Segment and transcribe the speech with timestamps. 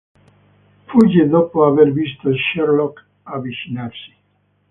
[0.87, 4.15] Fugge dopo aver visto Sherlock avvicinarsi.